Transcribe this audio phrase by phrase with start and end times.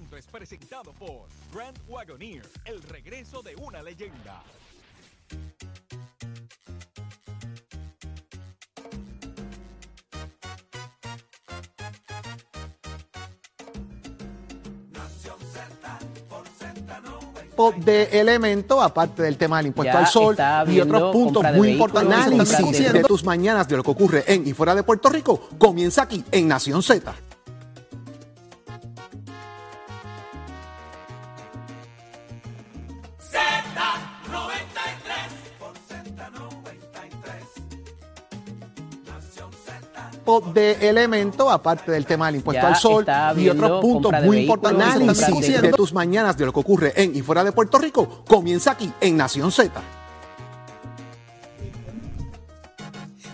[0.00, 4.42] segmento es presentado por Grand Wagoneer, el regreso de una leyenda.
[17.76, 20.34] de elemento, aparte del tema del impuesto Ya al sol
[20.68, 22.16] y otros puntos muy importantes.
[22.16, 25.10] compra de- Análisis de tus mañanas de lo que ocurre en y fuera de Puerto
[25.10, 27.14] Rico comienza aquí en Nación Z.
[40.80, 43.06] elemento, aparte del tema del impuesto Ya al sol
[43.36, 44.78] y otros puntos muy importantes.
[44.78, 48.24] de- Análisis de tus mañanas de lo que ocurre en y fuera de Puerto Rico
[48.26, 49.80] comienza aquí en Nación Z.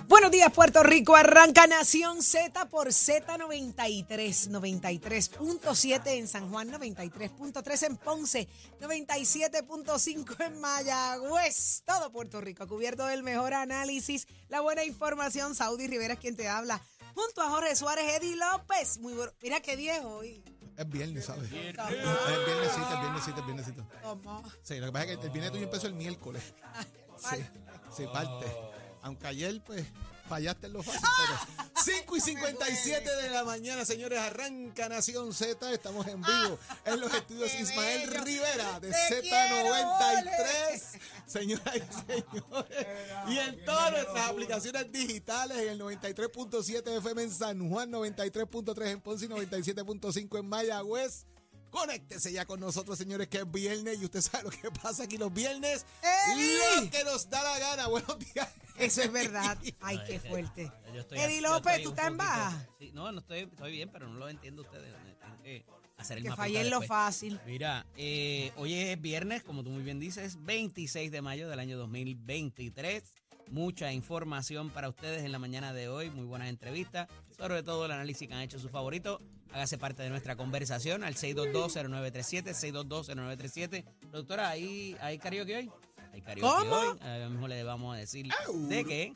[0.09, 1.17] Buenos días, Puerto Rico.
[1.17, 8.49] Arranca Nación Z por Z93, 93.7 en San Juan, 93.3 en Ponce,
[8.81, 11.83] 97.5 en Mayagüez.
[11.85, 15.55] Todo Puerto Rico cubierto del mejor análisis, la buena información.
[15.57, 16.81] Saudi Rivera es quien te habla.
[17.17, 18.99] Junto a Jorge Suárez, Eddie López.
[18.99, 19.33] Muy bueno.
[19.43, 20.45] Mira qué viejo hoy.
[20.77, 21.45] Es viernes, ¿sabes?
[21.45, 23.87] Es viernesito, es viernesito, es viernesito.
[24.03, 24.43] ¿Cómo?
[24.63, 26.43] Sí, lo que pasa es que el viernes tuyo empezó el miércoles.
[27.17, 27.37] Sí,
[27.97, 28.47] sí, parte.
[29.01, 29.87] Aunque ayer, pues,
[30.27, 35.73] fallaste en lo fácil, pero 5 y 57 de la mañana, señores, arranca Nación Z.
[35.73, 38.25] Estamos en vivo en los estudios qué Ismael bello.
[38.25, 41.01] Rivera de Te quiero, Z93.
[41.27, 42.87] Señoras y señores.
[43.29, 49.01] Y en todas nuestras aplicaciones digitales, en el 93.7 FM en San Juan, 93.3 en
[49.01, 51.27] Ponce y 97.5 en Mayagüez.
[51.71, 55.19] Conéctese ya con nosotros, señores, que es viernes y usted sabe lo que pasa aquí
[55.19, 55.85] los viernes.
[56.81, 57.89] Lo que nos da la gana.
[57.89, 58.49] Buenos días.
[58.79, 59.59] Eso es verdad.
[59.81, 60.71] Ay, qué fuerte.
[60.95, 62.69] Yo estoy- Eddie yo López, estoy tú un estás en poquito- baja.
[62.79, 64.93] Sí, no, no estoy, estoy bien, pero no lo entiendo ustedes.
[65.43, 65.65] Que
[65.97, 66.89] hacer el Que mapita fallé en lo después.
[66.89, 67.41] fácil.
[67.47, 71.79] Mira, eh, hoy es viernes, como tú muy bien dices, 26 de mayo del año
[71.79, 73.03] 2023.
[73.49, 77.07] Mucha información para ustedes en la mañana de hoy, muy buenas entrevistas,
[77.39, 79.21] sobre todo el análisis que han hecho sus favoritos.
[79.53, 83.85] Hágase parte de nuestra conversación al 6220937, 6220937.
[84.11, 85.71] Doctora, ¿hay, ¿hay karaoke hoy?
[86.17, 86.77] Hay karaoke ¿Cómo?
[86.77, 86.99] hoy.
[87.03, 88.27] Ahora mismo le vamos a decir
[88.69, 89.15] de qué.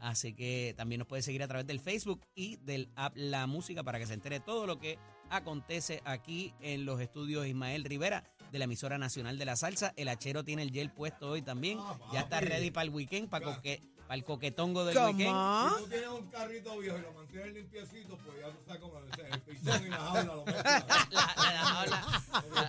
[0.00, 3.82] Así que también nos puede seguir a través del Facebook y del app La Música
[3.84, 4.98] para que se entere todo lo que
[5.30, 9.94] acontece aquí en los estudios Ismael Rivera de la emisora nacional de la salsa.
[9.96, 11.78] El hachero tiene el gel puesto hoy también.
[12.12, 13.80] Ya está ready para el weekend, para, coque-
[14.12, 15.24] para el coquetongo del weekend.
[15.34, 15.70] ¿Cómo?
[15.78, 18.98] Si tú tienes un carrito viejo y lo mantienes limpiecito, pues ya tú sabes cómo
[18.98, 20.62] es el pichón y la jaula lo metes.
[21.12, 22.22] La, la jaula,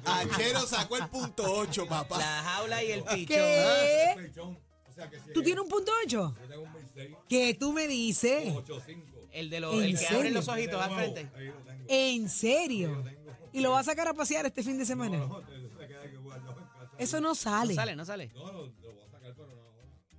[0.06, 2.18] Achero sacó el punto 8, papá.
[2.18, 3.26] la jaula y el pichón.
[3.28, 4.16] ¿Qué?
[4.26, 4.58] Pichón.
[4.90, 6.34] O sea que si ¿Tú tienes un punto ocho?
[6.42, 8.56] yo tengo un 1006, ¿Qué tú me dices?
[8.56, 9.28] 85.
[9.34, 10.18] El de los, ¿En el que serio?
[10.20, 11.30] abre los ojitos al frente.
[11.36, 11.86] Ahí lo tengo.
[11.90, 13.04] ¿En serio?
[13.52, 15.18] ¿Y lo vas a sacar a pasear este fin de semana?
[15.18, 16.92] No, te- se queda que en casa.
[16.98, 17.74] Eso no No sale.
[17.76, 18.32] sale, no sale.
[18.34, 19.03] No, no, lo voy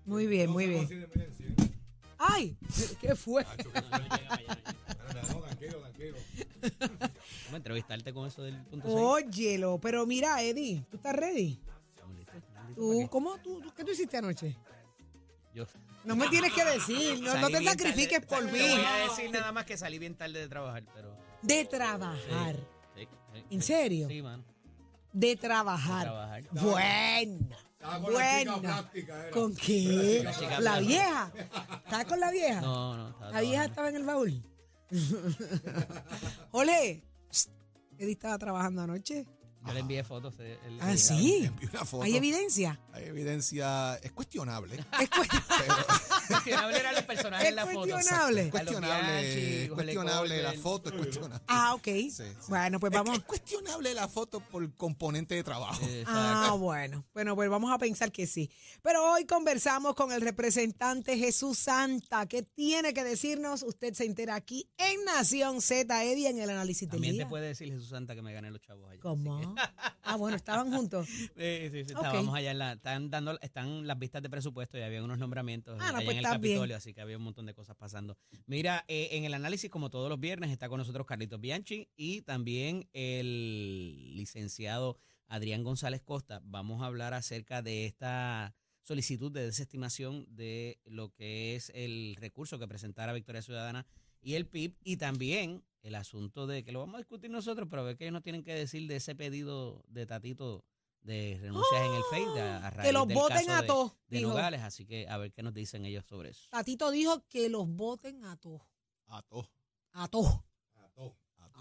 [0.04, 0.88] Muy bien, muy No bien.
[0.88, 1.70] de.
[2.18, 2.56] ¡Ay!
[3.00, 3.44] ¿Qué fue?
[3.56, 6.16] Pero No, tranquilo, tranquilo.
[6.90, 8.98] Vamos a entrevistarte con eso del punto seis.
[9.00, 11.60] Óyelo, pero mira, Eddie, ¿tú estás ready?
[12.74, 14.56] ¿Tú, cómo, tú, tú- ¿Qué tú hiciste anoche?
[15.54, 15.64] Yo
[16.04, 18.42] No me tienes que decir, no, no te sacrifiques tarde.
[18.42, 18.58] por mí.
[18.58, 21.16] voy a decir nada más que salí bien tarde de trabajar, pero.
[21.42, 22.56] De trabajar.
[22.96, 24.08] Sí, sí, ¿En serio?
[24.08, 24.42] Sí, mano.
[25.12, 26.02] De de trabajar.
[26.04, 26.42] trabajar.
[26.50, 27.56] Buena.
[27.84, 29.30] Estaba con la chica era.
[29.30, 30.20] ¿Con qué?
[30.24, 30.80] La chica La plástica.
[30.80, 31.32] vieja.
[31.84, 32.60] ¿Estás con la vieja?
[32.62, 33.08] No, no.
[33.10, 34.42] estaba La vieja estaba en el baúl.
[36.52, 37.04] Ole,
[37.98, 39.26] Eddie estaba trabajando anoche.
[39.66, 40.34] Yo le envié fotos.
[40.40, 41.44] eh, él- Ah, sí.
[41.46, 42.02] Envió una foto.
[42.04, 42.78] ¿Hay evidencia?
[42.92, 43.96] Hay evidencia.
[44.02, 44.76] Es cuestionable.
[45.00, 45.22] Es cu-
[46.28, 47.90] Cuestionable eran los personajes Es en la foto.
[47.90, 48.42] cuestionable.
[48.42, 49.64] Es cuestionable.
[49.64, 51.44] Es cuestionable la foto, es cuestionable.
[51.48, 51.84] Ah, ok.
[51.84, 52.24] Sí, sí.
[52.48, 53.18] Bueno, pues Es, vamos.
[53.18, 55.80] es cuestionable la foto por componente de trabajo.
[56.06, 57.04] Ah, bueno.
[57.14, 58.50] Bueno, pues vamos a pensar que sí.
[58.82, 62.26] Pero hoy conversamos con el representante Jesús Santa.
[62.26, 63.62] ¿Qué tiene que decirnos?
[63.62, 67.24] Usted se entera aquí en Nación Z, Eddie, en el análisis del También día.
[67.24, 69.00] te puede decir Jesús Santa que me gané los chavos allá.
[69.00, 69.53] ¿Cómo?
[70.02, 71.08] Ah, bueno, estaban juntos.
[71.36, 74.82] Sí, sí, sí, estábamos allá en la, están dando, están las vistas de presupuesto y
[74.82, 76.54] había unos nombramientos Ah, no, allá pues en el está bien.
[76.54, 78.16] Capitolio, así que había un montón de cosas pasando.
[78.46, 82.22] Mira, eh, en el análisis, como todos los viernes, está con nosotros Carlitos Bianchi y
[82.22, 84.98] también el licenciado
[85.28, 86.40] Adrián González Costa.
[86.44, 92.58] Vamos a hablar acerca de esta solicitud de desestimación de lo que es el recurso
[92.58, 93.86] que presentara Victoria Ciudadana
[94.20, 97.82] y el PIB y también el asunto de que lo vamos a discutir nosotros, pero
[97.82, 100.64] a ver qué ellos nos tienen que decir de ese pedido de Tatito
[101.02, 102.82] de renuncias en el FEI de- a raíz ¡Ah!
[102.82, 104.30] Que los del voten caso a de- todos, de dijo.
[104.30, 106.48] Nogales, así que a ver qué nos dicen ellos sobre eso.
[106.50, 108.62] Tatito dijo que los voten a todos.
[109.08, 109.50] A todo.
[109.92, 110.40] A todos.
[110.74, 111.16] A todo.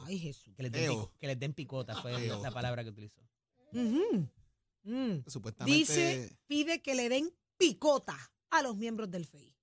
[0.05, 0.55] Ay, Jesús.
[0.55, 2.41] Que les den, pico- que les den picota, fue Eo.
[2.41, 3.21] la palabra que utilizó.
[3.73, 5.23] Mm.
[5.27, 5.77] Supuestamente.
[5.77, 8.17] Dice, pide que le den picota
[8.49, 9.53] a los miembros del FEI.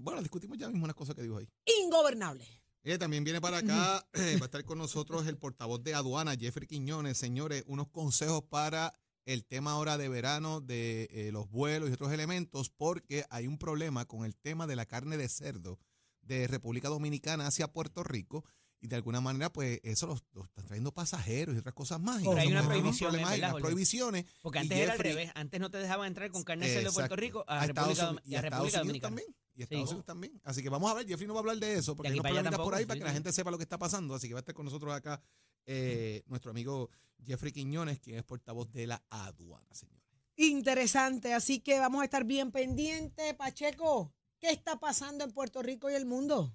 [0.00, 1.48] Bueno, discutimos ya mismo unas cosas que dijo ahí.
[1.84, 2.46] Ingobernable.
[2.84, 6.36] Eh, también viene para acá, eh, va a estar con nosotros el portavoz de aduana,
[6.36, 7.16] Jeffrey Quiñones.
[7.16, 8.92] Señores, unos consejos para
[9.24, 13.56] el tema ahora de verano de eh, los vuelos y otros elementos, porque hay un
[13.58, 15.78] problema con el tema de la carne de cerdo
[16.22, 18.44] de República Dominicana hacia Puerto Rico.
[18.84, 22.20] Y de alguna manera, pues eso los, los están trayendo pasajeros y otras cosas más.
[22.20, 24.26] Y hay genera unos prohibiciones.
[24.42, 25.30] Porque antes era al revés.
[25.36, 27.14] Antes no te dejaban entrar con carne de Puerto.
[27.14, 29.08] Rico a, A República, Unidos- y y a a Estados República Unidos Dominicana.
[29.16, 29.36] también.
[29.54, 29.62] Y Sí.
[29.62, 30.40] Estados Unidos también.
[30.42, 32.18] Así que vamos a ver, Jeffrey no va a hablar de eso, porque hay aquí
[32.18, 34.14] unos para problemitas por ahí para sí, que la gente sepa lo que está pasando.
[34.16, 35.22] Así que va a estar con nosotros acá
[35.66, 36.90] eh, nuestro amigo
[37.24, 40.02] Jeffrey Quiñones, quien es portavoz de la aduana, señores.
[40.36, 43.32] Interesante, así que vamos a estar bien pendientes.
[43.34, 46.52] Pacheco, ¿qué está pasando en Puerto Rico y el mundo?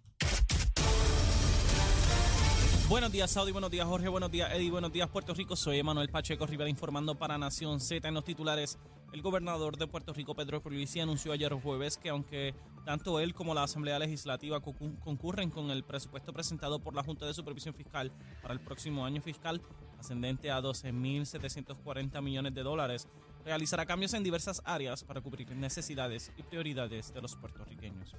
[2.90, 3.52] Buenos días, Saudi.
[3.52, 4.08] Buenos días, Jorge.
[4.08, 4.72] Buenos días, Eddie.
[4.72, 5.56] Buenos días, Puerto Rico.
[5.58, 8.78] Soy Emanuel Pacheco Rivera informando para Nación Z en los titulares.
[9.12, 12.56] El gobernador de Puerto Rico, Pedro Pierluisi, anunció ayer jueves que aunque
[12.86, 17.26] tanto él como la Asamblea Legislativa concu- concurren con el presupuesto presentado por la Junta
[17.26, 18.12] de Supervisión Fiscal
[18.42, 19.62] para el próximo año fiscal,
[20.00, 23.08] ascendente a 12.740 millones de dólares,
[23.44, 28.16] realizará cambios en diversas áreas para cubrir necesidades y prioridades de los puertorriqueños.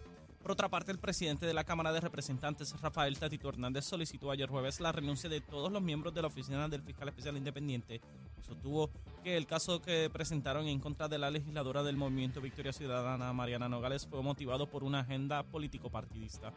[0.49, 4.49] Por otra parte, el presidente de la Cámara de Representantes, Rafael Tatito Hernández, solicitó ayer
[4.49, 8.01] jueves la renuncia de todos los miembros de la oficina del fiscal especial independiente
[8.41, 8.89] sostuvo
[9.23, 13.69] que el caso que presentaron en contra de la legisladora del movimiento Victoria Ciudadana, Mariana
[13.69, 16.55] Nogales, fue motivado por una agenda político-partidista.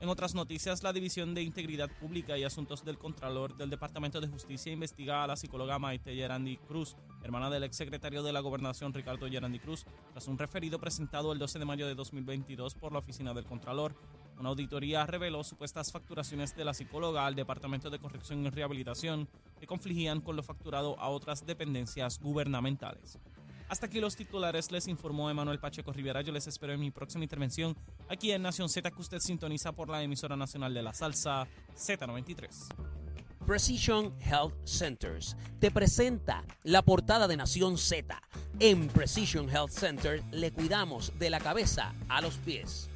[0.00, 4.28] En otras noticias, la División de Integridad Pública y Asuntos del Contralor del Departamento de
[4.28, 9.28] Justicia investiga a la psicóloga Maite Gerandi Cruz, hermana del exsecretario de la Gobernación Ricardo
[9.28, 13.32] Gerandi Cruz, tras un referido presentado el 12 de mayo de 2022 por la Oficina
[13.32, 13.94] del Contralor.
[14.38, 19.28] Una auditoría reveló supuestas facturaciones de la psicóloga al Departamento de Corrección y Rehabilitación
[19.60, 23.18] que confligían con lo facturado a otras dependencias gubernamentales.
[23.74, 26.22] Hasta aquí los titulares, les informó Emanuel Pacheco Rivera.
[26.22, 27.76] Yo les espero en mi próxima intervención
[28.08, 32.68] aquí en Nación Z, que usted sintoniza por la emisora nacional de la salsa Z93.
[33.44, 38.16] Precision Health Centers te presenta la portada de Nación Z.
[38.60, 42.88] En Precision Health Center le cuidamos de la cabeza a los pies.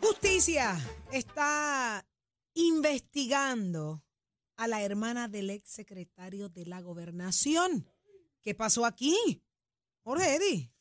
[0.00, 0.78] Justicia
[1.10, 2.06] está
[2.54, 4.04] investigando
[4.58, 7.88] a la hermana del ex secretario de la gobernación.
[8.42, 9.40] ¿Qué pasó aquí?
[10.02, 10.72] Jorge Eddy.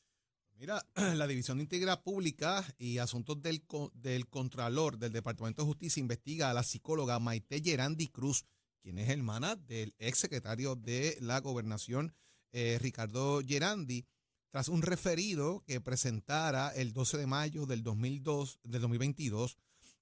[0.56, 3.64] Mira, la División de Integridad Pública y Asuntos del,
[3.94, 8.46] del Contralor del Departamento de Justicia investiga a la psicóloga Maite Gerandi Cruz,
[8.82, 12.16] quien es hermana del exsecretario de la Gobernación,
[12.54, 14.08] eh, Ricardo Gerandi,
[14.50, 19.56] tras un referido que presentara el 12 de mayo del, 2002, del 2022.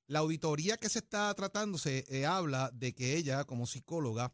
[0.08, 4.34] La auditoría que se está tratando se eh, habla de que ella, como psicóloga,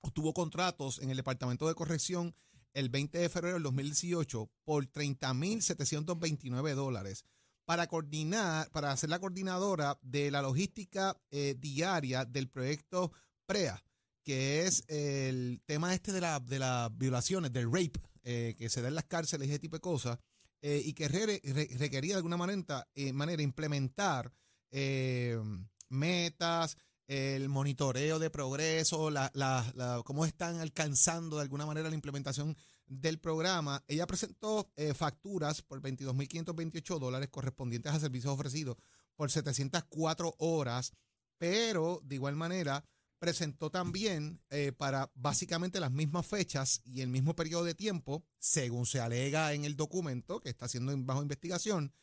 [0.00, 2.34] obtuvo contratos en el Departamento de Corrección
[2.74, 7.24] el 20 de febrero del 2018 por 30.729 dólares
[7.64, 13.12] para coordinar, para ser la coordinadora de la logística eh, diaria del proyecto
[13.46, 13.82] PREA,
[14.22, 18.82] que es el tema este de, la, de las violaciones, del rape, eh, que se
[18.82, 20.18] da en las cárceles y ese tipo de cosas,
[20.62, 24.32] y que re- re- requería de alguna manera implementar
[24.78, 25.40] eh,
[25.88, 32.54] metas, el monitoreo de progreso, la, cómo están alcanzando de alguna manera la implementación
[32.86, 33.82] del programa.
[33.88, 38.76] Ella presentó eh, facturas por 22.528 dólares correspondientes a servicios ofrecidos
[39.14, 40.92] por 704 horas,
[41.38, 42.84] pero de igual manera
[43.18, 48.84] presentó también eh, para básicamente las mismas fechas y el mismo periodo de tiempo, según
[48.84, 51.94] se alega en el documento que está siendo bajo investigación,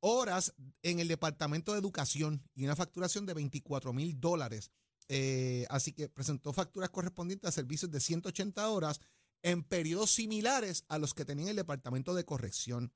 [0.00, 4.70] horas en el Departamento de Educación y una facturación de 24 mil dólares.
[5.08, 9.00] Eh, así que presentó facturas correspondientes a servicios de 180 horas
[9.42, 12.92] en periodos similares a los que tenía el Departamento de Corrección.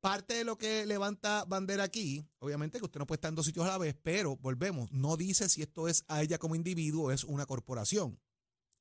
[0.00, 3.46] Parte de lo que levanta bandera aquí, obviamente que usted no puede estar en dos
[3.46, 7.06] sitios a la vez, pero volvemos, no dice si esto es a ella como individuo
[7.06, 8.20] o es una corporación.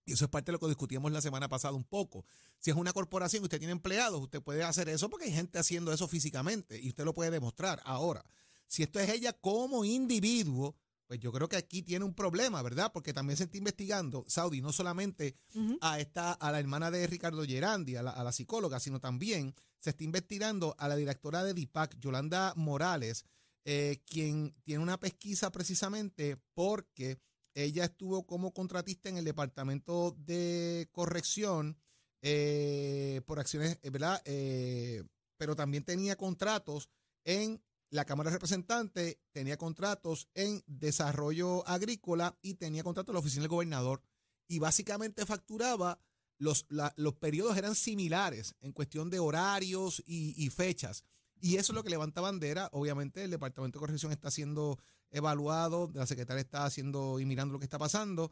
[0.05, 2.25] Y eso es parte de lo que discutíamos la semana pasada un poco.
[2.59, 5.59] Si es una corporación y usted tiene empleados, usted puede hacer eso porque hay gente
[5.59, 7.81] haciendo eso físicamente y usted lo puede demostrar.
[7.85, 8.23] Ahora,
[8.67, 10.75] si esto es ella como individuo,
[11.07, 12.91] pues yo creo que aquí tiene un problema, ¿verdad?
[12.91, 15.35] Porque también se está investigando, Saudi, no solamente
[15.81, 19.55] a esta, a la hermana de Ricardo Gerandi, a la, a la psicóloga, sino también
[19.79, 23.25] se está investigando a la directora de DIPAC, Yolanda Morales,
[23.65, 27.19] eh, quien tiene una pesquisa precisamente porque
[27.55, 31.77] ella estuvo como contratista en el Departamento de Corrección
[32.21, 34.21] eh, por acciones, eh, ¿verdad?
[34.25, 35.03] Eh,
[35.37, 36.89] pero también tenía contratos
[37.23, 43.19] en la Cámara de Representantes, tenía contratos en desarrollo agrícola y tenía contratos en la
[43.19, 44.01] oficina del gobernador.
[44.47, 45.99] Y básicamente facturaba,
[46.37, 51.03] los, la- los periodos eran similares en cuestión de horarios y, y fechas.
[51.39, 52.69] Y eso es lo que levanta bandera.
[52.71, 54.79] Obviamente el Departamento de Corrección está siendo
[55.15, 58.31] evaluado, la secretaria está haciendo y mirando lo que está pasando,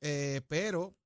[0.00, 0.96] eh, pero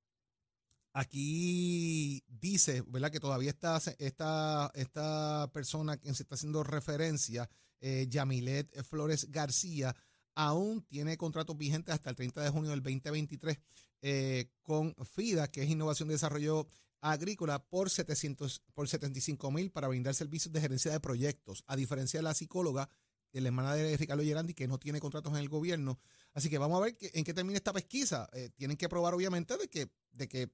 [0.92, 3.10] aquí dice, ¿verdad?
[3.10, 7.48] Que todavía está esta, esta persona que se está haciendo referencia,
[7.80, 9.94] eh, Yamilet Flores García,
[10.34, 13.58] aún tiene contratos vigentes hasta el 30 de junio del 2023
[14.00, 16.66] eh, con FIDA, que es Innovación de Desarrollo
[17.00, 22.18] Agrícola, por 700, por 75 mil para brindar servicios de gerencia de proyectos, a diferencia
[22.18, 22.88] de la psicóloga,
[23.32, 25.98] la hermana de Ricardo Gerandi, que no tiene contratos en el gobierno.
[26.34, 28.28] Así que vamos a ver en qué termina esta pesquisa.
[28.32, 30.50] Eh, tienen que probar, obviamente, de que, de que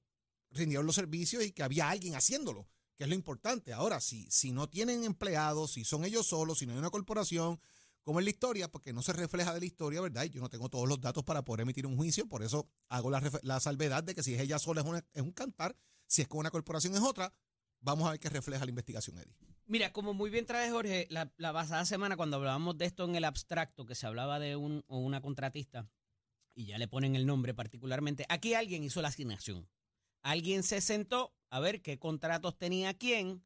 [0.51, 3.73] rindieron los servicios y que había alguien haciéndolo, que es lo importante.
[3.73, 7.59] Ahora, si, si no tienen empleados, si son ellos solos, si no hay una corporación,
[8.03, 10.25] como es la historia, porque no se refleja de la historia, ¿verdad?
[10.25, 13.21] Yo no tengo todos los datos para poder emitir un juicio, por eso hago la,
[13.41, 16.39] la salvedad de que si es ella sola es, es un cantar, si es con
[16.39, 17.33] una corporación es otra.
[17.79, 19.54] Vamos a ver qué refleja la investigación, Eddie.
[19.67, 23.23] Mira, como muy bien trae Jorge, la, pasada semana cuando hablábamos de esto en el
[23.23, 25.89] abstracto, que se hablaba de un, o una contratista,
[26.53, 29.67] y ya le ponen el nombre particularmente, aquí alguien hizo la asignación.
[30.21, 33.43] Alguien se sentó a ver qué contratos tenía quién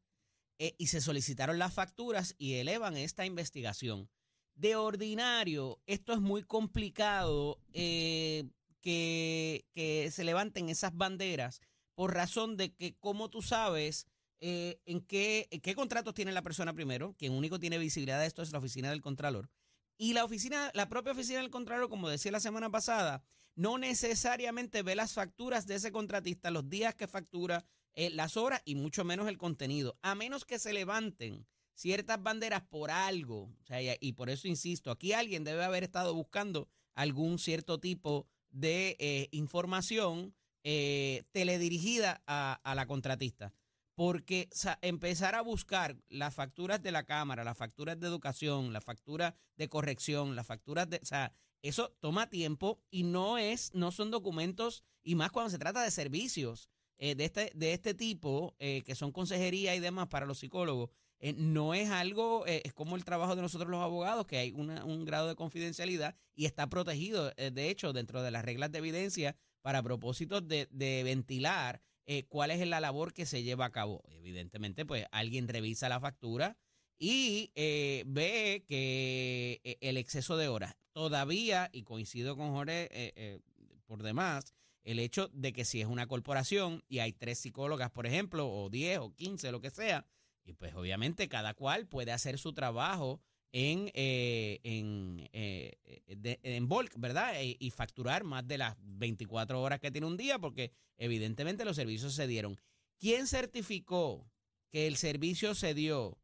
[0.58, 4.10] eh, y se solicitaron las facturas y elevan esta investigación.
[4.54, 8.44] De ordinario, esto es muy complicado eh,
[8.82, 11.62] que, que se levanten esas banderas
[11.94, 14.06] por razón de que, como tú sabes,
[14.40, 18.42] eh, en qué, en contratos tiene la persona primero, quien único tiene visibilidad de esto
[18.42, 19.50] es la oficina del Contralor.
[19.98, 23.22] Y la oficina, la propia oficina del Contralor, como decía la semana pasada,
[23.54, 28.62] no necesariamente ve las facturas de ese contratista, los días que factura, eh, las horas
[28.64, 33.52] y mucho menos el contenido, a menos que se levanten ciertas banderas por algo.
[33.62, 38.26] O sea, y, por eso insisto, aquí alguien debe haber estado buscando algún cierto tipo
[38.50, 43.52] de eh, información eh, teledirigida a la contratista.
[44.00, 44.48] Porque
[44.80, 49.68] empezar a buscar las facturas de la Cámara, las facturas de educación, las facturas de
[49.68, 51.00] corrección, las facturas de...
[51.02, 55.58] O sea, eso toma tiempo y no es, no son documentos, y más cuando se
[55.58, 60.08] trata de servicios eh, de, este, de este tipo, eh, que son consejería y demás
[60.08, 60.88] para los psicólogos,
[61.18, 64.82] eh, no es algo, es como el trabajo de nosotros los abogados, que hay una-
[64.86, 69.36] un grado de confidencialidad y está protegido, de hecho, dentro de las reglas de evidencia
[69.60, 74.02] para propósitos de, de ventilar eh, cuál es la labor que se lleva a cabo.
[74.08, 76.58] Evidentemente, pues alguien revisa la factura
[76.98, 83.40] y eh, ve que eh, el exceso de horas todavía, y coincido con Jorge
[83.86, 88.08] por demás, el hecho de que si es una corporación y hay tres psicólogas, por
[88.08, 90.04] ejemplo, o 10 o 15, lo que sea,
[90.42, 93.20] y pues obviamente cada cual puede hacer su trabajo
[93.52, 95.76] en, eh, en, eh,
[96.06, 97.40] de- en bulk, ¿verdad?
[97.42, 101.76] E- y facturar más de las 24 horas que tiene un día, porque evidentemente los
[101.76, 102.56] servicios se dieron.
[102.98, 104.30] ¿Quién certificó
[104.70, 106.18] que el servicio se dio?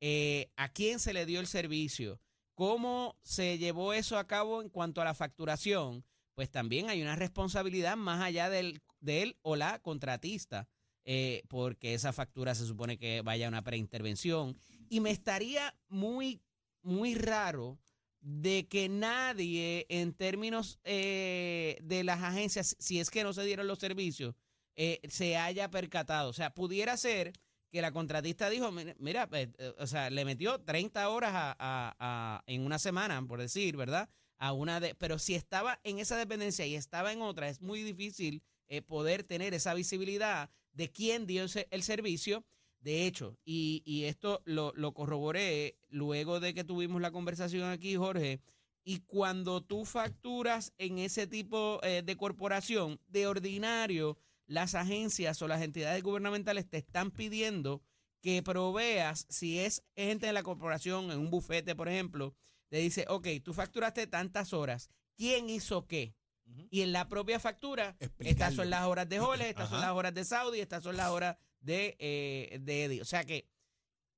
[0.00, 2.20] Eh, ¿A quién se le dio el servicio?
[2.54, 6.04] ¿Cómo se llevó eso a cabo en cuanto a la facturación?
[6.34, 10.68] Pues también hay una responsabilidad más allá del, de o la contratista,
[11.04, 14.56] eh, porque esa factura se supone que vaya a una preintervención.
[14.88, 16.40] Y me estaría muy,
[16.82, 17.78] muy raro
[18.20, 23.66] de que nadie, en términos eh, de las agencias, si es que no se dieron
[23.66, 24.34] los servicios,
[24.76, 26.28] eh, se haya percatado.
[26.30, 27.32] O sea, pudiera ser
[27.70, 32.42] que la contratista dijo, "Mira, eh, eh, o sea, le metió 30 horas a- a-
[32.46, 34.08] en una semana, por decir, ¿verdad?
[34.38, 37.82] A una de, pero si estaba en esa dependencia y estaba en otra, es muy
[37.82, 38.42] difícil
[38.86, 42.44] poder tener esa visibilidad de quién dio el servicio.
[42.80, 47.96] De hecho, y, y esto lo, lo corroboré luego de que tuvimos la conversación aquí,
[47.96, 48.40] Jorge,
[48.84, 55.48] y cuando tú facturas en ese tipo eh, de corporación, de ordinario, las agencias o
[55.48, 57.82] las entidades gubernamentales te están pidiendo
[58.20, 62.34] que proveas, si es gente de la corporación, en un bufete, por ejemplo,
[62.68, 66.14] te dice, ok, tú facturaste tantas horas, ¿quién hizo qué?
[66.70, 70.14] Y en la propia factura, estas son las horas de Jole, estas son las horas
[70.14, 73.02] de Saudi, estas son las horas de, eh, de Eddie.
[73.02, 73.48] O sea que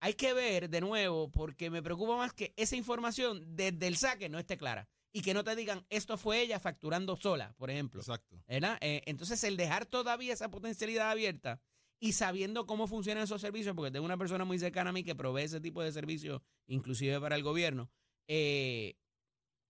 [0.00, 4.28] hay que ver de nuevo, porque me preocupa más que esa información desde el saque
[4.28, 4.88] no esté clara.
[5.12, 8.00] Y que no te digan, esto fue ella facturando sola, por ejemplo.
[8.00, 8.42] Exacto.
[8.48, 8.78] ¿verdad?
[8.80, 11.60] Eh, entonces, el dejar todavía esa potencialidad abierta
[12.00, 15.14] y sabiendo cómo funcionan esos servicios, porque tengo una persona muy cercana a mí que
[15.14, 17.90] provee ese tipo de servicios, inclusive para el gobierno,
[18.26, 18.96] eh,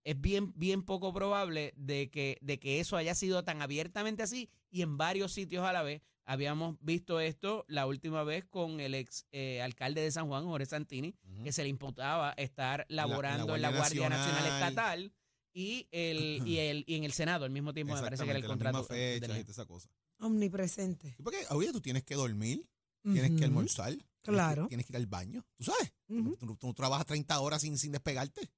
[0.03, 4.49] es bien, bien poco probable de que, de que eso haya sido tan abiertamente así
[4.69, 6.01] y en varios sitios a la vez.
[6.25, 10.65] Habíamos visto esto la última vez con el ex eh, alcalde de San Juan, Jorge
[10.65, 15.13] Santini, que se le imputaba estar laborando en la Guardia Nacional, Estatal
[15.53, 18.39] y el, y el y en el Senado al mismo tiempo me parece que era
[18.39, 18.77] el contrato.
[18.79, 19.89] mismas de y toda esa cosa.
[20.19, 21.15] Omnipresente.
[21.21, 22.67] Porque, oye, tú tienes que dormir,
[23.03, 24.67] tienes que almorzar, tienes que- Claro.
[24.67, 25.93] tienes que ir al baño, tú sabes.
[26.07, 28.49] Tú, tú no trabajas 30 horas sin, sin despegarte.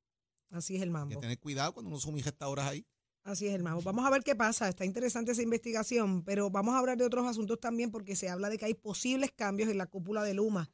[0.56, 1.20] Así es el Hay que mambo.
[1.20, 2.86] tener cuidado cuando uno estas horas ahí.
[3.24, 3.82] Así es el mambo.
[3.82, 4.70] Vamos a ver qué pasa.
[4.70, 8.50] Está interesante esa investigación, pero vamos a hablar de otros asuntos también porque se habla
[8.50, 10.72] de que hay posibles cambios en la cúpula de Luma.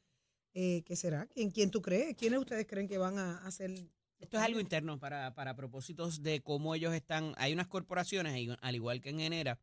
[0.54, 1.26] Eh, ¿Qué será?
[1.26, 2.14] ¿Quién, ¿Quién tú crees?
[2.14, 3.70] ¿Quiénes ustedes creen que van a hacer?
[4.18, 7.34] Esto es algo interno para, para propósitos de cómo ellos están.
[7.38, 9.58] Hay unas corporaciones, al igual que en Enera,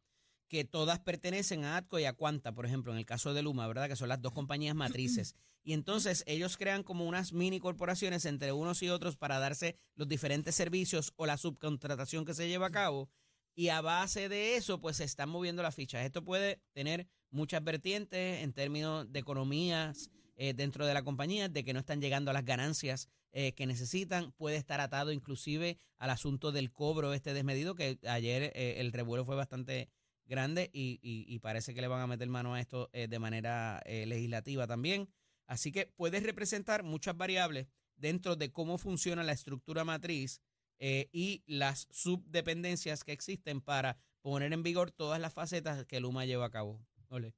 [0.49, 3.67] que todas pertenecen a ATCO y a Cuanta, por ejemplo, en el caso de Luma,
[3.67, 3.87] ¿verdad?
[3.87, 5.35] Que son las dos compañías matrices.
[5.61, 10.07] Y entonces ellos crean como unas mini corporaciones entre unos y otros para darse los
[10.07, 13.09] diferentes servicios o la subcontratación que se lleva a cabo.
[13.55, 16.05] Y a base de eso, pues se están moviendo las fichas.
[16.05, 21.65] Esto puede tener muchas vertientes en términos de economías eh, dentro de la compañía, de
[21.65, 24.31] que no están llegando a las ganancias eh, que necesitan.
[24.31, 29.25] Puede estar atado inclusive al asunto del cobro este desmedido, que ayer eh, el revuelo
[29.25, 29.89] fue bastante
[30.29, 33.19] grande y, y- y parece que le van a meter mano a esto eh, de
[33.19, 35.09] manera eh, legislativa también.
[35.47, 37.67] Así que puede representar muchas variables
[37.97, 40.41] dentro de cómo funciona la estructura matriz
[40.79, 46.25] eh, y las subdependencias que existen para poner en vigor todas las facetas que Luma
[46.25, 46.79] lleva a cabo.
[47.09, 47.33] Ole.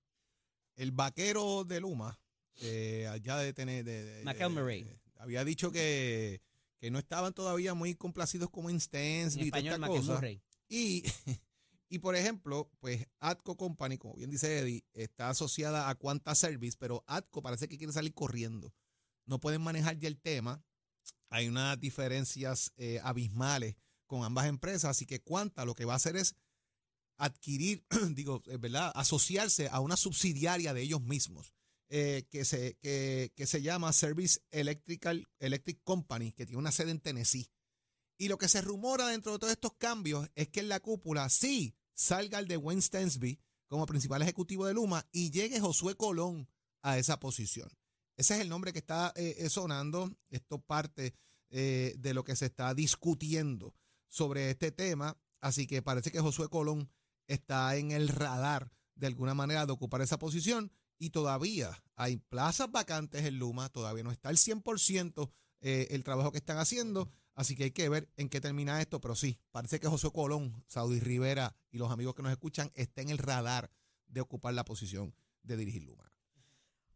[0.75, 2.19] El vaquero de Luma,
[2.61, 3.83] eh, allá de tener.
[3.85, 4.23] De, de-
[5.17, 6.41] había dicho que,
[6.79, 10.01] que no estaban todavía muy complacidos como En Instansby y toda español, esta cosa.
[10.13, 10.41] McElmurray.
[10.69, 11.03] Y,
[11.91, 16.77] y por ejemplo, pues Atco Company, como bien dice Eddie, está asociada a Quanta Service,
[16.79, 18.73] pero Atco parece que quiere salir corriendo.
[19.25, 20.63] No pueden manejar ya el tema.
[21.29, 23.75] Hay unas diferencias eh, abismales
[24.07, 26.35] con ambas empresas, así que Quanta lo que va a hacer es
[27.17, 28.93] adquirir, digo, eh, ¿verdad?
[28.95, 31.53] Asociarse a una subsidiaria de ellos mismos.
[31.89, 36.91] eh, que, se, que, que se llama Service Electrical Electric Company, que tiene una sede
[36.91, 37.51] en Tennessee.
[38.17, 41.27] Y lo que se rumora dentro de todos estos cambios es que en la cúpula
[41.27, 46.49] sí salga el de Wayne Stensby como principal ejecutivo de Luma y llegue Josué Colón
[46.81, 47.69] a esa posición.
[48.17, 50.11] Ese es el nombre que está eh, eh, sonando.
[50.29, 51.15] Esto parte
[51.49, 53.73] eh, de lo que se está discutiendo
[54.07, 55.17] sobre este tema.
[55.39, 56.89] Así que parece que Josué Colón
[57.27, 62.71] está en el radar de alguna manera de ocupar esa posición y todavía hay plazas
[62.71, 67.55] vacantes en Luma, todavía no está al 100% eh, el trabajo que están haciendo, así
[67.55, 70.99] que hay que ver en qué termina esto, pero sí, parece que José Colón, Saudi
[70.99, 73.71] Rivera y los amigos que nos escuchan está en el radar
[74.07, 76.11] de ocupar la posición de dirigir Luma.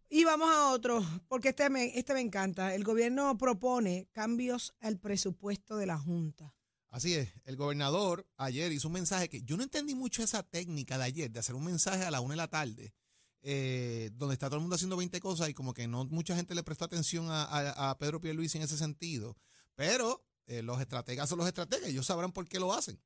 [0.08, 2.76] Y vamos a otro, porque este me, este me encanta.
[2.76, 6.54] El gobierno propone cambios al presupuesto de la Junta.
[6.90, 10.98] Así es, el gobernador ayer hizo un mensaje que yo no entendí mucho esa técnica
[10.98, 12.94] de ayer, de hacer un mensaje a la una de la tarde,
[13.42, 16.56] eh, donde está todo el mundo haciendo 20 cosas y como que no mucha gente
[16.56, 19.36] le prestó atención a, a, a Pedro Pierluisi en ese sentido.
[19.76, 23.00] Pero eh, los estrategas son los estrategas, ellos sabrán por qué lo hacen.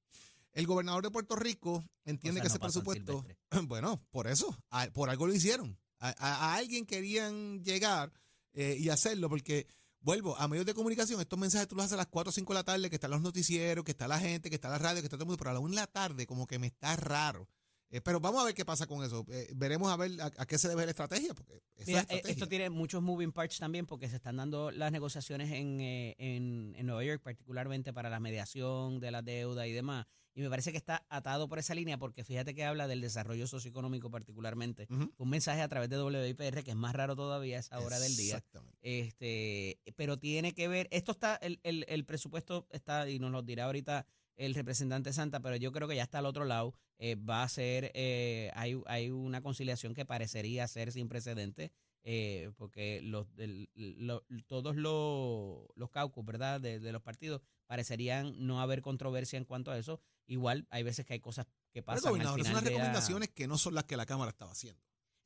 [0.51, 3.23] El gobernador de Puerto Rico entiende que no ese presupuesto,
[3.67, 5.77] bueno, por eso, a- por algo lo hicieron.
[5.99, 8.11] A, a- a alguien querían llegar
[8.53, 9.67] eh, y hacerlo porque,
[10.01, 12.53] vuelvo, a medios de comunicación, estos mensajes tú los haces a las 4 o 5
[12.53, 15.01] de la tarde, que están los noticieros, que está la gente, que está la radio,
[15.01, 16.67] que está todo el mundo, pero a la 1 de la tarde como que me
[16.67, 17.47] está raro.
[17.91, 19.25] Eh, pero vamos a ver qué pasa con eso.
[19.29, 22.31] Eh, veremos a ver a, a qué se debe la estrategia, porque Mira, eh, estrategia.
[22.31, 26.75] esto tiene muchos moving parts también porque se están dando las negociaciones en, eh, en,
[26.77, 30.05] en Nueva York, particularmente para la mediación de la deuda y demás.
[30.35, 33.45] Y me parece que está atado por esa línea porque fíjate que habla del desarrollo
[33.47, 34.87] socioeconómico particularmente.
[35.17, 38.15] Un mensaje a través de WIPR que es más raro todavía a esa hora del
[38.15, 38.35] día.
[38.37, 38.77] Exactamente.
[38.81, 43.41] Este, pero tiene que ver, esto está, el, el, el presupuesto está, y nos lo
[43.41, 44.05] dirá ahorita
[44.39, 46.73] el representante Santa, pero yo creo que ya está al otro lado.
[46.97, 51.71] Eh, va a ser, eh, hay, hay una conciliación que parecería ser sin precedentes,
[52.03, 58.33] eh, porque los, del- lo- todos los, los caucus, ¿verdad?, de, de los partidos parecerían
[58.45, 60.01] no haber controversia en cuanto a eso.
[60.27, 62.05] Igual hay veces que hay cosas que Pero, pasan.
[62.07, 64.31] al gobernador, son final unas de la- recomendaciones que no son las que la Cámara
[64.31, 64.81] estaba haciendo.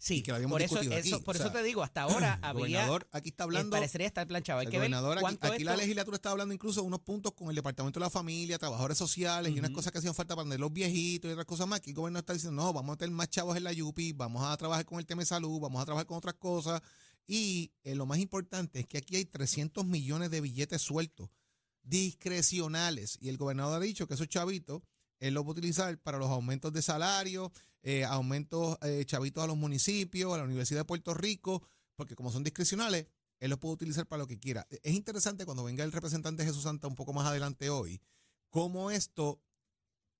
[0.05, 1.23] Sí, que lo habíamos por eso, discutido eso- aquí.
[1.23, 3.69] por O eso te digo, hasta ahora El había, gobernador aquí está eh, hablando.
[3.71, 4.59] parecería estar planchado.
[4.59, 7.31] Hay El que ver gobernador, aquí, aquí la legislatura está hablando incluso de unos puntos
[7.31, 10.57] con el Departamento de la Familia, trabajadores sociales y unas cosas que hacían falta para
[10.57, 11.77] los viejitos y otras cosas más.
[11.77, 14.43] Aquí el gobierno está diciendo, no, vamos a meter más chavos en la YUPI, vamos
[14.43, 16.81] a trabajar con el tema de salud, vamos a trabajar con otras cosas.
[17.25, 21.29] Y eh, lo más importante es que aquí hay 300 millones de billetes sueltos,
[21.81, 23.17] discrecionales.
[23.21, 24.81] Y el gobernador ha dicho que esos chavitos
[25.23, 27.49] él los va a utilizar para los aumentos de salario,
[27.81, 31.63] eh, aumentos eh, chavitos a los municipios, a la Universidad de Puerto Rico,
[31.95, 33.07] porque como son discrecionales,
[33.39, 34.67] él los puede utilizar para lo que quiera.
[34.69, 38.01] Es interesante cuando venga el representante Jesús Santa un poco más adelante hoy,
[38.49, 39.41] cómo esto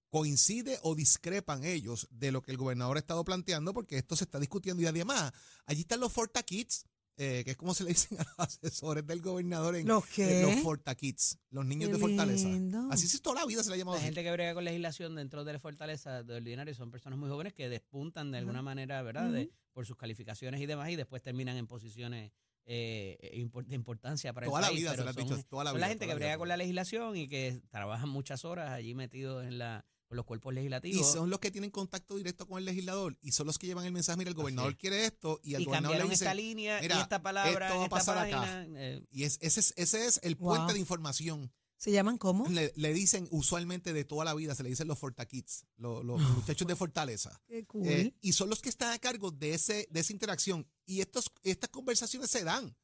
[0.09, 4.23] coincide o discrepan ellos de lo que el gobernador ha estado planteando, porque esto se
[4.23, 5.33] está discutiendo y además,
[5.65, 6.85] allí están los Forta Kids,
[7.17, 10.41] eh, que es como se le dicen a los asesores del gobernador en ¿Los qué?
[10.41, 12.47] en los Forta Kids, los niños Qué de Fortaleza.
[12.49, 12.87] lindo.
[12.91, 14.05] Así es toda la vida se le ha llamado La así.
[14.07, 17.53] gente que brega con legislación dentro de la fortaleza de ordinario son personas muy jóvenes
[17.53, 19.31] que despuntan de alguna manera, ¿verdad?
[19.31, 22.31] De- por sus calificaciones y demás, y después terminan en posiciones
[22.65, 23.17] eh,
[23.65, 24.79] de importancia para Toda el la país.
[24.81, 25.85] vida se son, dicho, toda la son vida.
[25.85, 29.57] la gente que brega con la legislación y que trabajan muchas horas allí metidos en
[29.57, 31.11] la con los cuerpos Y legislativos.
[31.11, 33.91] son los que tienen contacto directo con el legislador y son los que llevan el
[33.91, 36.97] mensaje, mira, el gobernador quiere esto y el y gobernador le dice, esta línea "Mira,
[36.97, 38.41] y esta palabra esto va a en esta pasar acá".
[38.41, 38.65] página.
[38.79, 40.55] eh, y es, ese, es, ese es el Wow.
[40.55, 41.51] puente de información.
[41.77, 42.47] ¿Se llaman cómo?
[42.47, 46.05] Le, le dicen usualmente de toda la vida, se le dicen los Forta Kids, los,
[46.05, 46.17] los
[46.55, 47.41] muchachos de Fortaleza.
[47.47, 47.87] Qué cool.
[47.87, 50.65] Eh, y son los que están a cargo de, ese, de esa interacción.
[50.85, 52.75] Y estos, estas conversaciones se dan.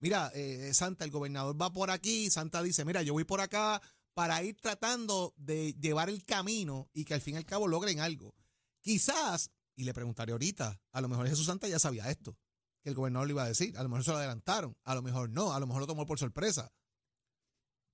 [0.00, 3.82] Mira, eh, Santa, el gobernador va por aquí, Santa dice, mira, yo voy por acá
[4.18, 8.00] para ir tratando de llevar el camino y que al fin y al cabo logren
[8.00, 8.34] algo.
[8.80, 12.36] Quizás, y le preguntaré ahorita, a lo mejor Jesús Santa ya sabía esto,
[12.82, 15.02] que el gobernador le iba a decir, a lo mejor se lo adelantaron, a lo
[15.02, 16.72] mejor no, a lo mejor lo tomó por sorpresa.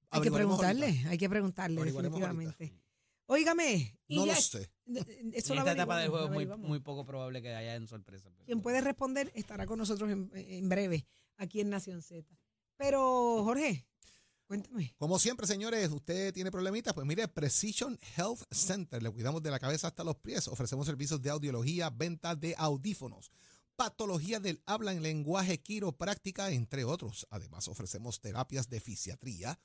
[0.09, 1.09] hay que preguntarle, ahorita.
[1.11, 2.73] hay que preguntarle definitivamente.
[3.27, 4.73] Óigame, No ya- lo sé.
[4.87, 8.31] Eso en lo esta etapa del juego es muy, poco probable que haya en sorpresa.
[8.31, 11.07] pero- Quien puede responder estará con nosotros en, en breve
[11.37, 12.35] aquí en Nación Z.
[12.79, 13.87] Pero, Jorge,
[14.99, 19.59] Como siempre, señores, usted tiene problemitas, pues mire, Precision Health Center, le cuidamos de la
[19.59, 23.31] cabeza hasta los pies, ofrecemos servicios de audiología, venta de audífonos,
[23.77, 27.27] patología del habla en lenguaje, quiropráctica, entre otros.
[27.31, 29.59] Además, ofrecemos terapias de fisiatría,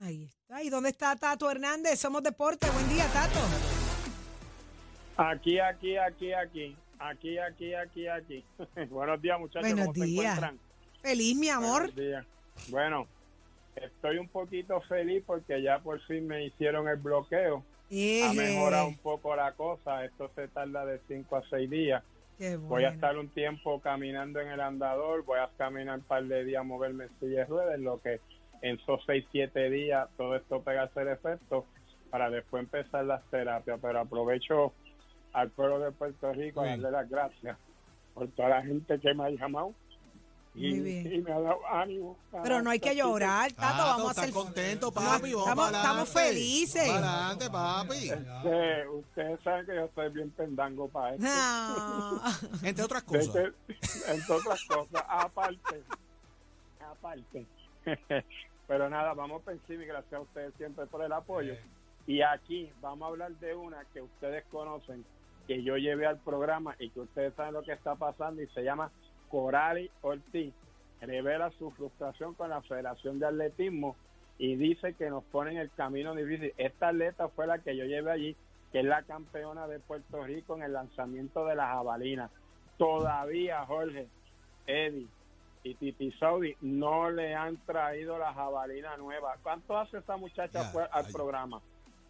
[0.00, 0.62] Ahí está.
[0.62, 1.98] ¿Y dónde está Tato Hernández?
[1.98, 2.70] Somos Deporte.
[2.70, 3.40] Buen día, Tato.
[5.16, 6.76] Aquí, aquí, aquí, aquí.
[6.98, 8.44] Aquí, aquí, aquí, aquí.
[8.90, 9.68] Buenos días, muchachos.
[9.68, 10.36] Buenos ¿Cómo se días.
[10.36, 10.60] encuentran?
[11.02, 11.92] Feliz, mi amor.
[11.92, 12.26] Buenos días.
[12.68, 13.08] Bueno,
[13.76, 17.64] estoy un poquito feliz porque ya por fin me hicieron el bloqueo.
[17.90, 20.04] Ha mejorado un poco la cosa.
[20.04, 22.02] Esto se tarda de 5 a 6 días.
[22.38, 25.24] Qué Voy a estar un tiempo caminando en el andador.
[25.24, 28.20] Voy a caminar un par de días, moverme en silla de ruedas, en lo que
[28.62, 31.66] en esos 6, 7 días todo esto pega a hacer efecto
[32.10, 33.78] para después empezar las terapias.
[33.80, 34.72] Pero aprovecho
[35.32, 37.58] al pueblo de Puerto Rico a darle las gracias
[38.14, 39.74] por toda la gente que me ha llamado
[40.54, 41.12] y, Muy bien.
[41.14, 42.16] y me ha dado ánimo.
[42.42, 43.82] Pero no hay que llorar, Tato.
[43.82, 44.34] vamos a ¿estás hacer.
[44.34, 45.32] contento, No, papi?
[45.34, 46.88] Vamos estamos- para felices.
[46.88, 48.10] Para adelante, papi.
[48.10, 51.26] Este, ustedes saben que yo soy bien pendango para esto.
[51.28, 52.38] Ah.
[52.62, 53.34] Entre otras cosas.
[54.08, 55.82] entre otras cosas, aparte,
[56.90, 57.46] aparte.
[58.66, 61.54] Pero nada, vamos por encima y gracias a ustedes siempre por el apoyo.
[62.06, 65.04] Y aquí vamos a hablar de una que ustedes conocen,
[65.46, 68.62] que yo llevé al programa y que ustedes saben lo que está pasando y se
[68.62, 68.90] llama
[69.34, 70.54] Corali Ortiz.
[71.00, 73.96] Revela su frustración con la Federación de Atletismo
[74.38, 76.54] y dice que nos pone en el camino difícil.
[76.56, 78.36] Esta atleta fue la que yo llevé allí,
[78.70, 82.30] que es la campeona de Puerto Rico en el lanzamiento de la jabalina.
[82.78, 84.06] Todavía, Jorge,
[84.68, 85.08] Eddie
[85.64, 89.36] y Titi Saudi no le han traído la jabalina nueva.
[89.42, 91.60] ¿Cuánto hace esta muchacha al programa?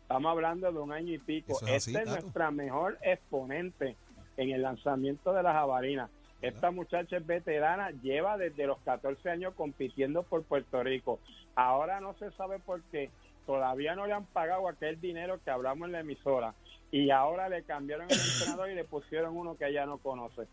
[0.02, 1.52] Estamos hablando de un año y pico.
[1.52, 3.96] Es así, Esta es nuestra mejor exponente
[4.36, 6.10] en el lanzamiento de la jabalina.
[6.44, 11.18] Esta muchacha es veterana, lleva desde los 14 años compitiendo por Puerto Rico.
[11.54, 13.08] Ahora no se sabe por qué.
[13.46, 16.54] Todavía no le han pagado aquel dinero que hablamos en la emisora.
[16.90, 20.46] Y ahora le cambiaron el entrenador y le pusieron uno que ella no conoce.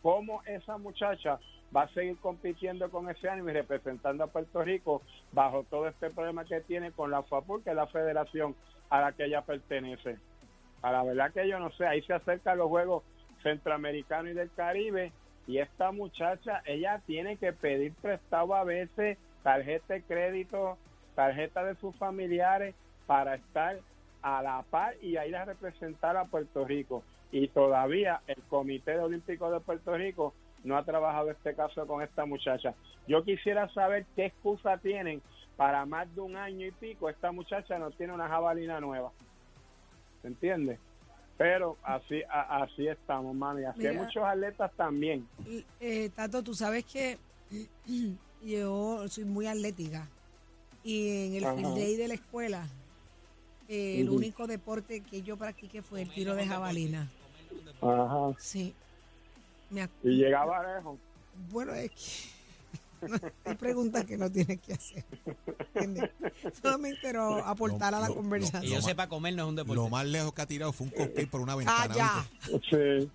[0.00, 1.40] ¿Cómo esa muchacha
[1.74, 5.02] va a seguir compitiendo con ese ánimo y representando a Puerto Rico
[5.32, 8.54] bajo todo este problema que tiene con la FAPUR, que es la federación
[8.90, 10.18] a la que ella pertenece?
[10.82, 13.02] A la verdad que yo no sé, ahí se acercan los Juegos
[13.42, 15.10] Centroamericanos y del Caribe
[15.46, 20.78] y esta muchacha, ella tiene que pedir prestado a veces tarjeta de crédito,
[21.14, 22.74] tarjeta de sus familiares
[23.06, 23.78] para estar
[24.22, 27.02] a la par y a ir a representar a Puerto Rico.
[27.32, 32.24] Y todavía el Comité Olímpico de Puerto Rico no ha trabajado este caso con esta
[32.24, 32.74] muchacha.
[33.08, 35.20] Yo quisiera saber qué excusa tienen
[35.56, 39.10] para más de un año y pico esta muchacha no tiene una jabalina nueva.
[40.20, 40.78] ¿Se entiende?
[41.38, 43.64] Pero así a- así estamos, mami.
[43.64, 45.26] Así hay muchos atletas también.
[45.80, 47.18] Eh, Tato, tú sabes que
[48.44, 50.08] yo soy muy atlética
[50.84, 51.56] y en el Ajá.
[51.56, 52.66] field day de la escuela
[53.68, 57.08] eh, el único deporte que yo practiqué fue el tiro de jabalina.
[57.80, 58.34] Ajá.
[58.38, 58.74] Sí.
[59.70, 60.98] Me Y llegaba lejos.
[61.50, 63.06] Bueno, es que
[63.44, 65.04] hay preguntas que no tienes que hacer.
[65.84, 66.10] ¿entiendes?
[66.62, 68.62] Solamente no aportar a la lo- conversación.
[68.62, 69.82] Que yo sepa comer no es un deporte.
[69.82, 71.94] Lo más lejos que ha tirado fue un cupcake por una ah, ventana.
[71.94, 72.28] ya.
[72.50, 73.02] ¿viste?
[73.02, 73.10] Sí.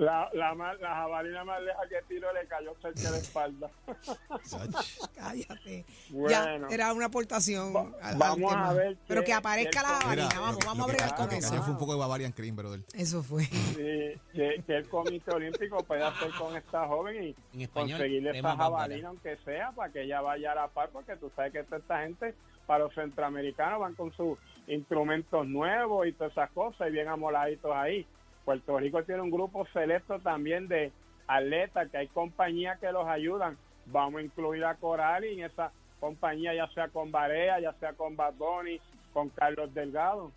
[0.00, 3.70] La, la, más- la jabalina más leja que tiró le cayó cerca de la espalda.
[5.14, 5.84] Cállate.
[6.10, 6.28] Bueno.
[6.30, 7.74] Ya, era una aportación.
[7.74, 8.68] Va- al- al vamos tema.
[8.70, 10.28] a ver Pero que aparezca la jabalina.
[10.40, 11.62] Vamos, lo- vamos lo a bregar con eso.
[11.62, 12.80] fue un poco de Bavarian Cream, brother.
[12.94, 13.44] Eso fue.
[13.44, 18.56] Sí, que, que el Comité Olímpico puede hacer con esta joven y español, conseguirle esa
[18.56, 21.76] jabalina, aunque sea, para que ella vaya a la par, porque tú sabes que toda
[21.78, 22.34] esta gente,
[22.66, 27.70] para los centroamericanos, van con sus instrumentos nuevos y todas esas cosas, y bien amoladitos
[27.74, 28.06] ahí.
[28.44, 30.92] Puerto Rico tiene un grupo selecto también de
[31.26, 33.56] atletas, que hay compañías que los ayudan.
[33.86, 37.92] Vamos a incluir a Coral y en esa compañía, ya sea con Barea, ya sea
[37.92, 38.80] con Bad Bunny,
[39.12, 40.32] con Carlos Delgado.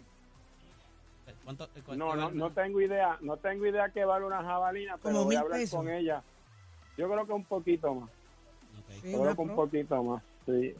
[1.43, 5.23] ¿Cuánto- cuánto No, no, no tengo idea, no tengo idea que vale una jabalina, pero
[5.23, 5.77] voy a hablar pesos.
[5.79, 6.21] con ella.
[6.97, 8.09] Yo creo que un poquito más.
[9.01, 10.75] Sí, yo creo que un poquito más, sí.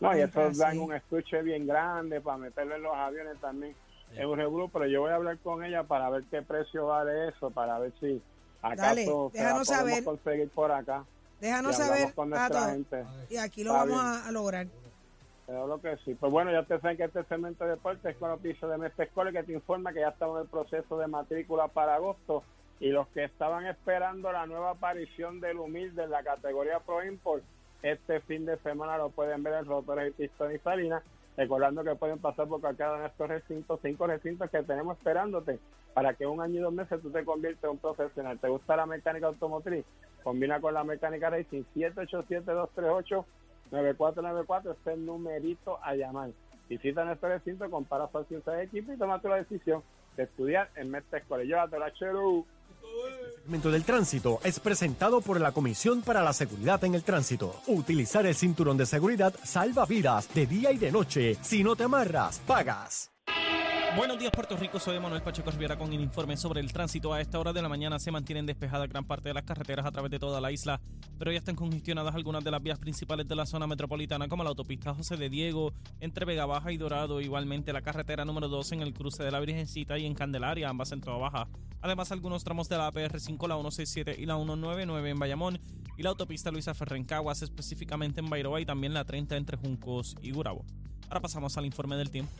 [0.00, 0.78] No, y esos dan sí.
[0.78, 3.74] un estuche bien grande para meterlo en los aviones también.
[4.12, 4.18] Sí.
[4.20, 7.28] Es un revuelo, pero yo voy a hablar con ella para ver qué precio vale
[7.28, 8.20] eso, para ver si
[8.60, 10.04] acaso Dale, se la déjanos podemos saber.
[10.04, 11.04] conseguir por acá.
[11.40, 13.04] Déjanos y saber, con nuestra Tato, gente.
[13.30, 14.66] y aquí lo Está vamos a, a lograr.
[15.46, 16.14] Pero lo que sí.
[16.14, 18.78] Pues bueno, ya te saben que este segmento de deportes es con los pisos de
[18.78, 22.44] Mestre Escolar que te informa que ya estamos en el proceso de matrícula para agosto
[22.78, 27.42] y los que estaban esperando la nueva aparición del humilde en la categoría Pro Import
[27.82, 31.02] este fin de semana lo pueden ver en Rotores y Pistón y Salinas
[31.36, 35.58] recordando que pueden pasar por cualquiera de estos recintos, cinco recintos que tenemos esperándote
[35.94, 38.38] para que un año y dos meses tú te conviertas en un profesional.
[38.38, 39.84] ¿Te gusta la mecánica automotriz?
[40.22, 43.24] Combina con la mecánica racing 787-238
[43.72, 46.30] 9494 este es el numerito a llamar.
[46.68, 49.82] Visita nuestro recinto, compara ciencia de equipo y toma tu decisión
[50.16, 51.46] de estudiar en Mestre Escolar.
[51.46, 52.46] Llévatela, Cheru.
[53.42, 57.60] Segmento del tránsito es presentado por la Comisión para la Seguridad en el Tránsito.
[57.66, 61.36] Utilizar el cinturón de seguridad salva vidas de día y de noche.
[61.42, 63.11] Si no te amarras, pagas.
[63.94, 64.80] Buenos días, Puerto Rico.
[64.80, 67.12] Soy Manuel Pacheco Rivera con el informe sobre el tránsito.
[67.12, 69.92] A esta hora de la mañana se mantienen despejadas gran parte de las carreteras a
[69.92, 70.80] través de toda la isla,
[71.18, 74.48] pero ya están congestionadas algunas de las vías principales de la zona metropolitana, como la
[74.48, 78.80] autopista José de Diego, entre Vega Baja y Dorado, igualmente la carretera número 2 en
[78.80, 81.48] el cruce de la Virgencita y en Candelaria, ambas en Toa Baja.
[81.82, 85.60] Además, algunos tramos de la APR5, la 167 y la 199 en Bayamón,
[85.98, 90.30] y la autopista Luisa Ferrencaguas, específicamente en Bairoa, y también la 30 entre Juncos y
[90.30, 90.64] Gurabo.
[91.10, 92.32] Ahora pasamos al informe del tiempo.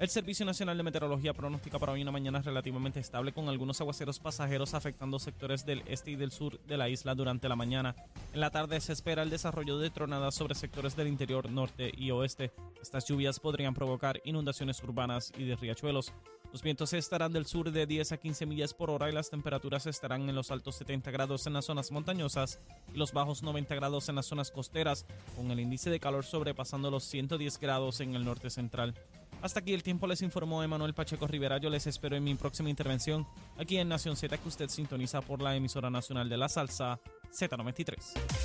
[0.00, 4.18] El Servicio Nacional de Meteorología pronostica para hoy una mañana relativamente estable con algunos aguaceros
[4.18, 7.94] pasajeros afectando sectores del este y del sur de la isla durante la mañana.
[8.32, 12.12] En la tarde se espera el desarrollo de tronadas sobre sectores del interior norte y
[12.12, 12.50] oeste.
[12.80, 16.14] Estas lluvias podrían provocar inundaciones urbanas y de riachuelos.
[16.50, 19.84] Los vientos estarán del sur de 10 a 15 millas por hora y las temperaturas
[19.84, 22.58] estarán en los altos 70 grados en las zonas montañosas
[22.94, 25.04] y los bajos 90 grados en las zonas costeras,
[25.36, 28.94] con el índice de calor sobrepasando los 110 grados en el norte central.
[29.42, 31.58] Hasta aquí el tiempo les informó Emanuel Pacheco Rivera.
[31.58, 33.26] Yo les espero en mi próxima intervención
[33.58, 37.00] aquí en Nación Z que usted sintoniza por la emisora nacional de la salsa
[37.32, 37.96] Z93.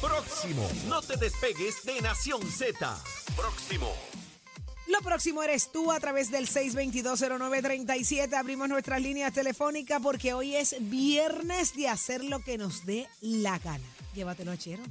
[0.02, 0.68] Próximo.
[0.88, 2.98] No te despegues de Nación Z.
[3.36, 3.92] Próximo.
[4.88, 8.34] Lo próximo eres tú a través del 6220937.
[8.34, 13.58] Abrimos nuestras líneas telefónicas porque hoy es viernes de hacer lo que nos dé la
[13.60, 13.84] gana.
[14.14, 14.84] Llévatelo, chero.